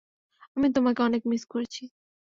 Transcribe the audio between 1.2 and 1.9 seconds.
Miss করেছি।